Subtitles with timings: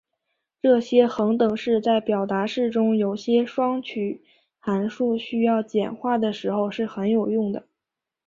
[0.63, 4.23] 这些恒等式在表达式中有些双曲
[4.57, 7.67] 函数需要简化的时候是很有用的。